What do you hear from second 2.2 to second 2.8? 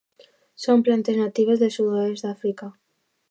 d'Àfrica.